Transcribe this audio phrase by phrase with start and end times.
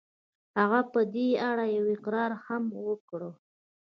[0.57, 3.21] هغه په دې اړه يو اقرار هم وکړ.